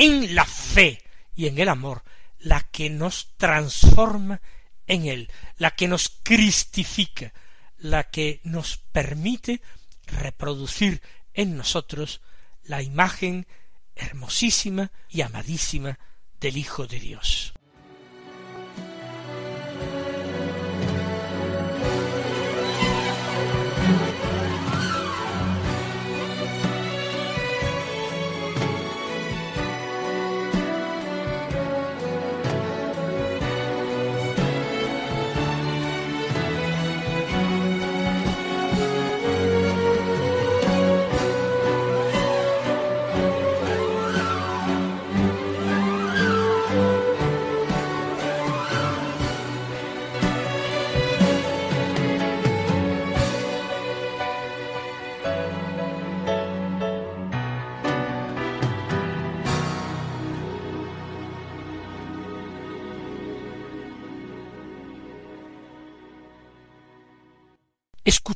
en 0.00 0.34
la 0.34 0.46
fe 0.46 1.02
y 1.36 1.46
en 1.46 1.58
el 1.58 1.68
amor 1.68 2.02
la 2.38 2.62
que 2.62 2.88
nos 2.88 3.36
transforma 3.36 4.40
en 4.86 5.04
Él, 5.04 5.30
la 5.58 5.72
que 5.72 5.88
nos 5.88 6.08
cristifica, 6.22 7.34
la 7.76 8.04
que 8.04 8.40
nos 8.42 8.78
permite 8.78 9.60
reproducir 10.06 11.02
en 11.34 11.54
nosotros 11.54 12.22
la 12.64 12.80
imagen 12.80 13.46
hermosísima 13.94 14.90
y 15.10 15.20
amadísima 15.20 15.98
del 16.40 16.56
Hijo 16.56 16.86
de 16.86 16.98
Dios. 16.98 17.52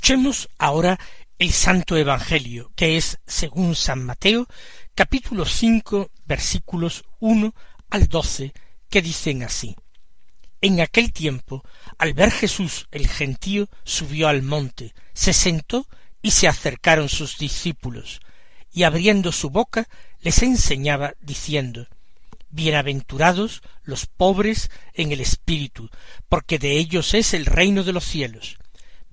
Escuchemos 0.05 0.51
ahora 0.59 1.01
el 1.39 1.51
Santo 1.51 1.97
Evangelio, 1.97 2.71
que 2.77 2.99
es, 2.99 3.21
según 3.27 3.75
San 3.75 4.05
Mateo, 4.05 4.47
capítulo 4.95 5.47
cinco, 5.47 6.11
versículos 6.27 7.07
uno 7.21 7.55
al 7.89 8.09
doce, 8.09 8.53
que 8.91 9.01
dicen 9.01 9.43
así. 9.43 9.75
En 10.61 10.83
aquel 10.83 11.11
tiempo, 11.11 11.65
al 11.97 12.13
ver 12.13 12.31
Jesús 12.33 12.87
el 12.91 13.09
gentío, 13.09 13.71
subió 13.85 14.29
al 14.29 14.43
monte, 14.43 14.93
se 15.15 15.33
sentó 15.33 15.87
y 16.21 16.33
se 16.33 16.49
acercaron 16.49 17.09
sus 17.09 17.39
discípulos, 17.39 18.21
y 18.75 18.83
abriendo 18.83 19.33
su 19.33 19.49
boca 19.49 19.89
les 20.21 20.43
enseñaba 20.43 21.15
diciendo 21.23 21.89
Bienaventurados 22.51 23.63
los 23.85 24.05
pobres 24.05 24.71
en 24.93 25.13
el 25.13 25.23
espíritu, 25.23 25.89
porque 26.29 26.59
de 26.59 26.73
ellos 26.73 27.15
es 27.15 27.33
el 27.33 27.47
reino 27.47 27.85
de 27.85 27.95
los 27.95 28.05
cielos. 28.05 28.59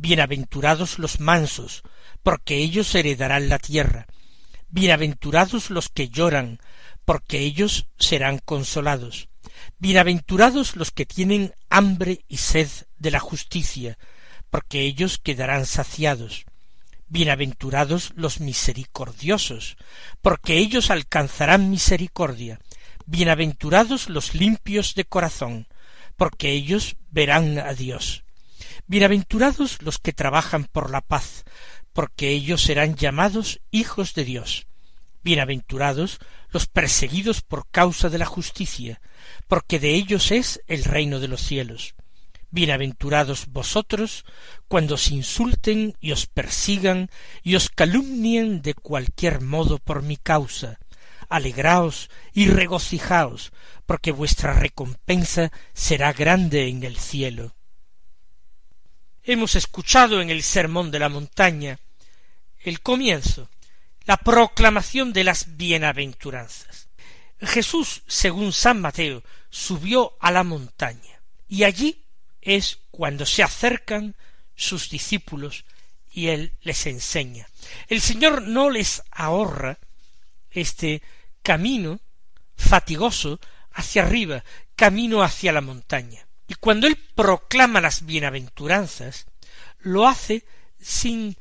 Bienaventurados 0.04 0.98
los 0.98 1.20
mansos, 1.20 1.84
porque 2.24 2.58
ellos 2.58 2.96
heredarán 2.96 3.50
la 3.50 3.60
tierra. 3.60 4.08
Bienaventurados 4.68 5.70
los 5.70 5.90
que 5.90 6.10
lloran, 6.10 6.58
porque 7.06 7.38
ellos 7.38 7.86
serán 8.00 8.40
consolados. 8.40 9.30
Bienaventurados 9.78 10.76
los 10.76 10.90
que 10.90 11.06
tienen 11.06 11.54
hambre 11.70 12.26
y 12.28 12.38
sed 12.38 12.68
de 12.98 13.12
la 13.12 13.20
justicia, 13.20 14.00
porque 14.50 14.82
ellos 14.82 15.20
quedarán 15.20 15.68
saciados. 15.68 16.46
Bienaventurados 17.08 18.12
los 18.16 18.40
misericordiosos, 18.40 19.78
porque 20.24 20.58
ellos 20.58 20.90
alcanzarán 20.90 21.70
misericordia. 21.70 22.60
Bienaventurados 23.06 24.10
los 24.10 24.34
limpios 24.34 24.96
de 24.96 25.06
corazón, 25.06 25.68
porque 26.18 26.54
ellos 26.54 26.96
verán 27.12 27.60
a 27.60 27.76
Dios. 27.76 28.24
Bienaventurados 28.92 29.82
los 29.84 30.00
que 30.00 30.12
trabajan 30.12 30.66
por 30.66 30.90
la 30.90 31.00
paz, 31.00 31.46
porque 31.94 32.32
ellos 32.32 32.62
serán 32.62 32.98
llamados 32.98 33.62
hijos 33.72 34.14
de 34.16 34.26
Dios. 34.26 34.68
Bienaventurados 35.24 36.20
los 36.50 36.68
perseguidos 36.68 37.42
por 37.42 37.70
causa 37.72 38.10
de 38.10 38.18
la 38.18 38.26
justicia, 38.26 39.00
porque 39.48 39.80
de 39.80 39.96
ellos 39.96 40.32
es 40.32 40.62
el 40.68 40.84
reino 40.84 41.22
de 41.22 41.30
los 41.30 41.40
cielos. 41.40 41.96
Bienaventurados 42.50 43.46
vosotros 43.48 44.26
cuando 44.68 44.96
os 44.96 45.10
insulten 45.10 45.96
y 46.02 46.12
os 46.12 46.26
persigan 46.26 47.10
y 47.44 47.56
os 47.56 47.70
calumnien 47.70 48.62
de 48.62 48.74
cualquier 48.74 49.40
modo 49.40 49.78
por 49.78 50.04
mi 50.04 50.18
causa. 50.18 50.80
Alegraos 51.30 52.10
y 52.34 52.50
regocijaos, 52.50 53.54
porque 53.86 54.12
vuestra 54.12 54.52
recompensa 54.52 55.50
será 55.72 56.12
grande 56.12 56.68
en 56.68 56.84
el 56.84 56.98
cielo. 56.98 57.56
Hemos 59.24 59.56
escuchado 59.56 60.22
en 60.22 60.30
el 60.30 60.42
Sermón 60.42 60.90
de 60.90 61.00
la 61.00 61.10
Montaña 61.10 61.80
el 62.60 62.82
comienzo, 62.82 63.50
la 64.06 64.18
proclamación 64.18 65.14
de 65.14 65.24
las 65.24 65.58
bienaventuranzas. 65.58 66.90
Jesús, 67.40 68.04
según 68.08 68.52
San 68.52 68.82
Mateo, 68.82 69.24
subió 69.50 70.14
a 70.20 70.32
la 70.32 70.44
montaña, 70.44 71.22
y 71.48 71.64
allí 71.64 72.04
es 72.42 72.80
cuando 72.90 73.26
se 73.26 73.44
acercan 73.44 74.16
sus 74.56 74.90
discípulos 74.90 75.66
y 76.12 76.28
él 76.28 76.54
les 76.62 76.86
enseña. 76.88 77.48
El 77.88 78.02
Señor 78.02 78.42
no 78.42 78.70
les 78.70 79.04
ahorra 79.12 79.78
este 80.50 81.02
camino 81.42 82.00
fatigoso 82.56 83.40
hacia 83.72 84.04
arriba, 84.04 84.44
camino 84.76 85.24
hacia 85.24 85.52
la 85.52 85.62
montaña. 85.62 86.28
Y 86.52 86.56
cuando 86.56 86.86
él 86.86 86.98
proclama 87.16 87.80
las 87.80 88.06
bienaventuranzas, 88.06 89.26
lo 89.80 90.06
hace 90.06 90.44
sin 90.82 91.38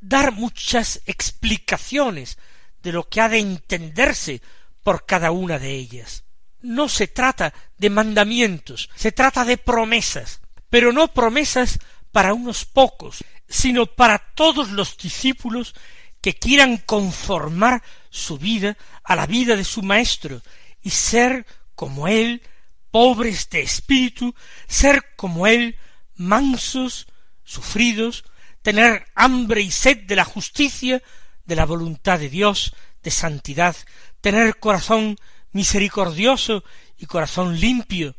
dar 0.00 0.32
muchas 0.32 1.02
explicaciones 1.06 2.36
de 2.82 2.90
lo 2.90 3.08
que 3.08 3.20
ha 3.20 3.28
de 3.28 3.38
entenderse 3.38 4.42
por 4.82 5.06
cada 5.06 5.30
una 5.30 5.60
de 5.60 5.76
ellas. 5.76 6.24
No 6.62 6.88
se 6.88 7.06
trata 7.06 7.54
de 7.78 7.90
mandamientos, 7.90 8.90
se 8.96 9.12
trata 9.12 9.44
de 9.44 9.56
promesas, 9.56 10.40
pero 10.68 10.90
no 10.90 11.14
promesas 11.14 11.78
para 12.10 12.34
unos 12.34 12.64
pocos, 12.64 13.22
sino 13.48 13.86
para 13.86 14.18
todos 14.18 14.70
los 14.70 14.98
discípulos 14.98 15.76
que 16.20 16.34
quieran 16.34 16.78
conformar 16.78 17.84
su 18.08 18.36
vida 18.36 18.76
a 19.04 19.14
la 19.14 19.26
vida 19.26 19.54
de 19.54 19.64
su 19.64 19.82
Maestro 19.82 20.42
y 20.82 20.90
ser 20.90 21.46
como 21.76 22.08
Él, 22.08 22.42
pobres 22.90 23.48
de 23.50 23.62
espíritu, 23.62 24.34
ser 24.66 25.14
como 25.16 25.46
Él, 25.46 25.78
mansos, 26.16 27.06
sufridos, 27.44 28.24
tener 28.62 29.06
hambre 29.14 29.62
y 29.62 29.70
sed 29.70 29.98
de 30.06 30.16
la 30.16 30.24
justicia, 30.24 31.02
de 31.44 31.56
la 31.56 31.66
voluntad 31.66 32.18
de 32.18 32.28
Dios, 32.28 32.74
de 33.02 33.10
santidad, 33.10 33.76
tener 34.20 34.58
corazón 34.58 35.16
misericordioso 35.52 36.64
y 36.98 37.06
corazón 37.06 37.58
limpio, 37.58 38.14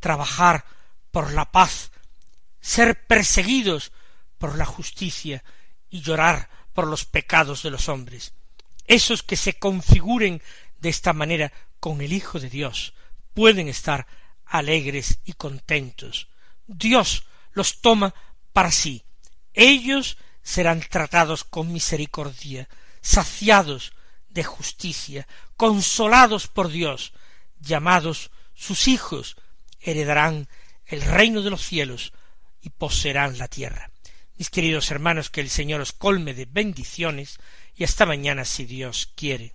trabajar 0.00 0.64
por 1.10 1.32
la 1.32 1.50
paz, 1.50 1.90
ser 2.60 3.06
perseguidos 3.06 3.92
por 4.38 4.56
la 4.56 4.66
justicia 4.66 5.44
y 5.90 6.00
llorar 6.00 6.50
por 6.72 6.86
los 6.86 7.04
pecados 7.04 7.62
de 7.62 7.70
los 7.70 7.88
hombres. 7.88 8.34
Esos 8.86 9.22
que 9.22 9.36
se 9.36 9.58
configuren 9.58 10.42
de 10.78 10.88
esta 10.88 11.12
manera 11.12 11.52
con 11.80 12.00
el 12.00 12.12
Hijo 12.12 12.38
de 12.38 12.50
Dios 12.50 12.94
pueden 13.38 13.68
estar 13.68 14.08
alegres 14.46 15.20
y 15.24 15.34
contentos. 15.34 16.26
Dios 16.66 17.22
los 17.52 17.80
toma 17.80 18.12
para 18.52 18.72
sí. 18.72 19.04
Ellos 19.54 20.18
serán 20.42 20.80
tratados 20.80 21.44
con 21.44 21.72
misericordia, 21.72 22.68
saciados 23.00 23.92
de 24.28 24.42
justicia, 24.42 25.28
consolados 25.56 26.48
por 26.48 26.68
Dios, 26.68 27.12
llamados 27.60 28.32
sus 28.56 28.88
hijos, 28.88 29.36
heredarán 29.78 30.48
el 30.84 31.02
reino 31.02 31.40
de 31.42 31.50
los 31.50 31.62
cielos 31.62 32.12
y 32.60 32.70
poseerán 32.70 33.38
la 33.38 33.46
tierra. 33.46 33.92
Mis 34.36 34.50
queridos 34.50 34.90
hermanos, 34.90 35.30
que 35.30 35.42
el 35.42 35.48
Señor 35.48 35.80
os 35.80 35.92
colme 35.92 36.34
de 36.34 36.46
bendiciones 36.46 37.38
y 37.76 37.84
hasta 37.84 38.04
mañana 38.04 38.44
si 38.44 38.64
Dios 38.64 39.12
quiere. 39.14 39.54